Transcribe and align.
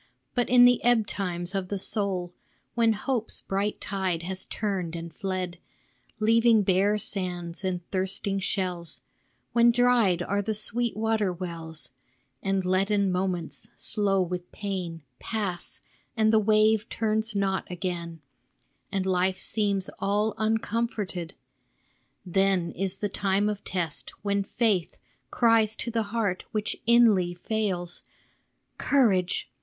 But 0.33 0.49
in 0.49 0.65
the 0.65 0.83
ebb 0.83 1.05
times 1.05 1.53
of 1.53 1.67
the 1.67 1.77
soul, 1.77 2.33
When 2.73 2.93
Hope's 2.93 3.41
bright 3.41 3.79
tide 3.79 4.23
has 4.23 4.45
turned 4.45 4.95
and 4.95 5.13
fled, 5.13 5.59
Leaving 6.19 6.63
bare 6.63 6.97
sands 6.97 7.63
and 7.63 7.87
thirsting 7.91 8.39
shells. 8.39 9.01
LIFT 9.53 9.75
UP 9.77 9.77
YOUR 9.77 9.89
HEARTS 9.91 10.21
167 10.21 10.31
When 10.31 10.35
dried 10.35 10.35
are 10.35 10.41
the 10.41 10.53
sweet 10.55 10.97
water 10.97 11.31
wells, 11.31 11.91
And 12.41 12.65
leaden 12.65 13.11
moments, 13.11 13.69
slow 13.75 14.23
with 14.23 14.51
pain, 14.51 15.03
Pass, 15.19 15.81
and 16.17 16.33
the 16.33 16.39
wave 16.39 16.89
turns 16.89 17.35
not 17.35 17.69
again, 17.71 18.21
And 18.91 19.05
life 19.05 19.37
seems 19.37 19.87
all 19.99 20.33
uncomforted, 20.39 21.35
Then 22.25 22.71
is 22.71 22.95
the 22.95 23.07
time 23.09 23.47
of 23.47 23.63
test, 23.63 24.09
when 24.23 24.43
Faith 24.43 24.97
Cries 25.29 25.75
to 25.75 25.91
the 25.91 26.01
heart 26.09 26.45
which 26.51 26.81
inly 26.89 27.35
fails:" 27.35 28.01
Courage 28.79 29.47